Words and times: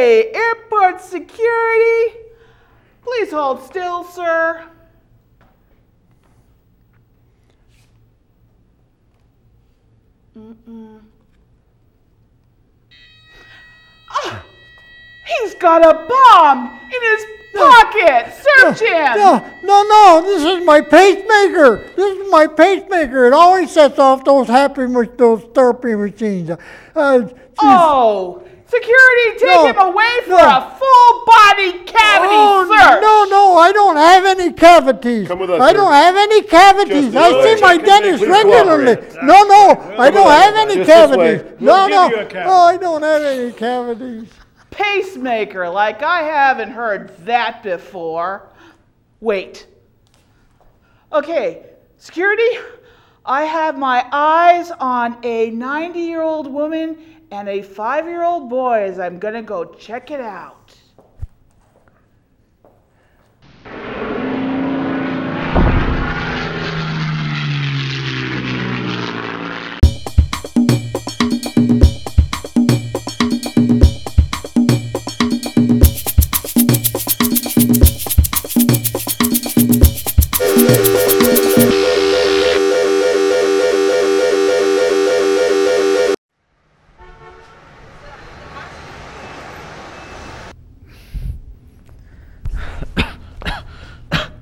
Okay, 0.00 0.32
airport 0.32 1.02
security. 1.02 2.16
Please 3.02 3.30
hold 3.30 3.62
still, 3.62 4.02
sir. 4.02 4.64
Mm-mm. 10.34 11.00
Ah, 14.08 14.42
he's 15.26 15.54
got 15.56 15.82
a 15.84 15.92
bomb 16.08 16.80
in 16.84 17.02
his 17.02 17.26
pocket. 17.54 18.32
Search 18.56 18.80
him. 18.80 19.18
No, 19.18 19.52
no, 19.62 19.82
no, 19.82 20.22
this 20.24 20.42
is 20.42 20.64
my 20.64 20.80
pacemaker. 20.80 21.92
This 21.94 22.18
is 22.18 22.30
my 22.30 22.46
pacemaker. 22.46 23.26
It 23.26 23.34
always 23.34 23.70
sets 23.70 23.98
off 23.98 24.24
those 24.24 24.46
happy, 24.46 24.86
those 25.18 25.42
therapy 25.54 25.94
machines. 25.94 26.52
Uh. 26.96 27.28
Oh, 27.60 28.42
security, 28.70 29.38
take 29.38 29.48
No, 29.48 29.66
him 29.66 29.78
away 29.78 30.20
for 30.24 30.30
no. 30.30 30.38
a 30.38 30.76
full 30.78 31.24
body 31.26 31.72
cavity 31.84 32.32
Oh, 32.32 32.64
search. 32.68 33.02
no, 33.02 33.24
no, 33.28 33.56
I 33.58 33.72
don't 33.72 33.96
have 33.96 34.24
any 34.24 34.52
cavities. 34.52 35.28
Come 35.28 35.40
with 35.40 35.50
us, 35.50 35.60
I 35.60 35.72
sir. 35.72 35.76
don't 35.76 35.92
have 35.92 36.16
any 36.16 36.42
cavities. 36.42 37.12
Just 37.12 37.16
I 37.36 37.54
see 37.56 37.60
my 37.60 37.76
Please 37.78 37.86
dentist 37.86 38.24
cooperate. 38.24 38.44
regularly. 38.44 39.26
No, 39.26 39.42
no, 39.42 39.94
I 39.98 40.10
don't 40.10 40.24
with 40.26 40.34
have 40.34 40.54
any 40.56 40.74
Just 40.76 40.90
cavities. 40.90 41.42
We'll 41.60 41.88
No, 41.88 42.08
no, 42.08 42.26
cavity. 42.26 42.38
oh, 42.46 42.62
I 42.64 42.76
don't 42.76 43.02
have 43.02 43.22
any 43.22 43.52
cavities. 43.52 44.28
Pacemaker, 44.70 45.68
like 45.68 46.02
I 46.02 46.22
haven't 46.22 46.70
heard 46.70 47.12
that 47.26 47.62
before. 47.62 48.48
Wait. 49.20 49.66
Okay, 51.12 51.66
security, 51.98 52.48
I 53.26 53.42
have 53.44 53.76
my 53.76 54.06
eyes 54.12 54.70
on 54.70 55.18
a 55.24 55.50
90 55.50 55.98
year 55.98 56.22
old 56.22 56.46
woman 56.46 56.96
and 57.30 57.48
a 57.48 57.62
five 57.62 58.06
year 58.06 58.24
old 58.24 58.48
boy 58.48 58.82
as 58.82 58.98
I'm 58.98 59.18
gonna 59.18 59.42
go 59.42 59.64
check 59.64 60.10
it 60.10 60.20
out. 60.20 60.74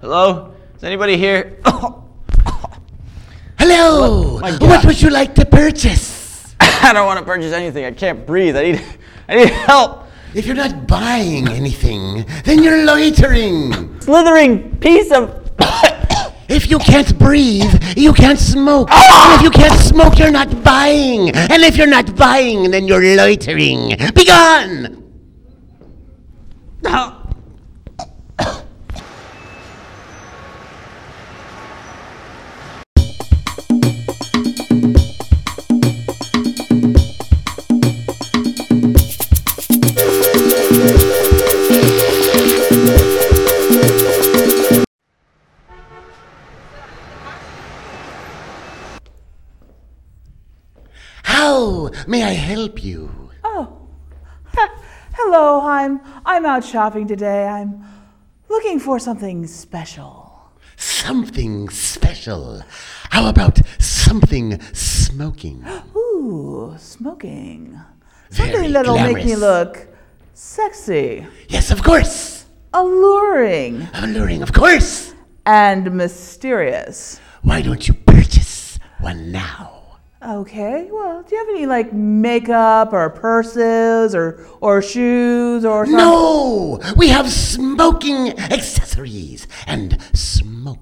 Hello? 0.00 0.54
Is 0.76 0.84
anybody 0.84 1.16
here? 1.16 1.58
Hello. 3.58 4.38
My 4.38 4.52
What 4.58 4.84
would 4.84 5.02
you 5.02 5.10
like 5.10 5.34
to 5.34 5.44
purchase? 5.44 6.54
I 6.60 6.92
don't 6.92 7.06
want 7.06 7.18
to 7.18 7.24
purchase 7.24 7.52
anything. 7.52 7.84
I 7.84 7.90
can't 7.90 8.24
breathe. 8.24 8.56
I 8.56 8.62
need 8.62 8.84
I 9.28 9.34
need 9.34 9.48
help. 9.50 10.04
If 10.34 10.46
you're 10.46 10.54
not 10.54 10.86
buying 10.86 11.48
anything, 11.48 12.24
then 12.44 12.62
you're 12.62 12.84
loitering. 12.84 14.00
Slithering 14.00 14.78
piece 14.78 15.10
of 15.10 15.50
If 16.48 16.70
you 16.70 16.78
can't 16.78 17.18
breathe, 17.18 17.82
you 17.96 18.12
can't 18.12 18.38
smoke. 18.38 18.88
Ah! 18.92 19.32
And 19.32 19.40
if 19.40 19.42
you 19.42 19.50
can't 19.50 19.80
smoke, 19.80 20.16
you're 20.16 20.30
not 20.30 20.62
buying. 20.62 21.30
And 21.30 21.62
if 21.64 21.76
you're 21.76 21.88
not 21.88 22.14
buying, 22.14 22.70
then 22.70 22.86
you're 22.86 23.16
loitering. 23.16 23.96
Be 24.14 24.24
gone! 24.24 25.04
May 52.06 52.22
I 52.22 52.30
help 52.30 52.82
you? 52.84 53.10
Oh, 53.44 53.78
hello, 55.14 55.60
I'm, 55.62 56.00
I'm 56.24 56.44
out 56.46 56.64
shopping 56.64 57.06
today. 57.06 57.46
I'm 57.46 57.84
looking 58.48 58.78
for 58.80 58.98
something 58.98 59.46
special. 59.46 60.24
Something 60.76 61.68
special. 61.70 62.62
How 63.10 63.28
about 63.28 63.58
something 63.78 64.60
smoking? 64.72 65.64
Ooh, 65.96 66.74
smoking. 66.78 67.78
Something 68.30 68.52
Very 68.54 68.72
that'll 68.72 68.96
make 68.98 69.16
me 69.24 69.34
glamorous. 69.34 69.40
look 69.40 69.88
sexy, 70.34 71.26
Yes, 71.48 71.70
of 71.70 71.82
course. 71.82 72.44
alluring, 72.72 73.88
Alluring, 73.94 74.42
of 74.42 74.52
course. 74.52 75.14
and 75.46 75.90
mysterious. 75.92 77.18
Why 77.42 77.62
don't 77.62 77.88
you 77.88 77.94
purchase 77.94 78.78
one 79.00 79.32
now? 79.32 79.77
Okay, 80.20 80.88
well, 80.90 81.22
do 81.22 81.34
you 81.36 81.40
have 81.40 81.48
any 81.54 81.66
like 81.66 81.92
makeup 81.92 82.92
or 82.92 83.08
purses 83.08 84.16
or 84.16 84.44
or 84.60 84.82
shoes 84.82 85.64
or 85.64 85.86
something? 85.86 85.96
No! 85.96 86.80
We 86.96 87.08
have 87.08 87.30
smoking 87.30 88.36
accessories 88.38 89.46
and 89.68 89.96
smoke. 90.14 90.80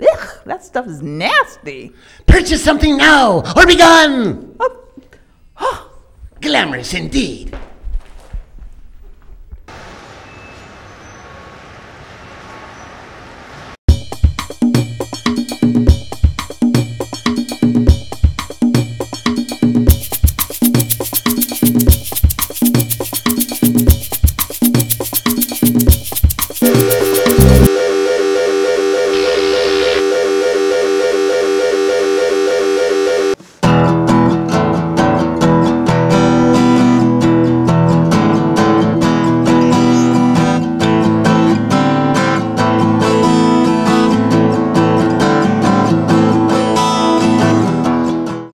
Ugh, 0.00 0.28
that 0.46 0.64
stuff 0.64 0.86
is 0.86 1.02
nasty. 1.02 1.92
Purchase 2.26 2.64
something 2.64 2.96
now 2.96 3.42
or 3.54 3.66
be 3.66 3.76
gone! 3.76 4.56
Oh, 4.58 5.90
Glamorous 6.40 6.94
indeed. 6.94 7.54